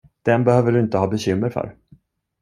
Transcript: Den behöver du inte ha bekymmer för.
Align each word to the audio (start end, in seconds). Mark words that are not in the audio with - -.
Den 0.25 0.43
behöver 0.43 0.71
du 0.71 0.79
inte 0.79 0.97
ha 0.97 1.07
bekymmer 1.07 1.49
för. 1.49 1.75